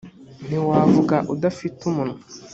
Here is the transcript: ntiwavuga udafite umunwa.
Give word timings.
ntiwavuga 0.45 1.15
udafite 1.33 1.79
umunwa. 1.89 2.17